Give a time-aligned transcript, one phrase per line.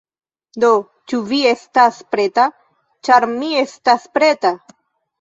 [0.63, 0.71] Do,
[1.11, 2.49] ĉu vi estas preta?
[3.09, 4.57] ĉar mi estas preta!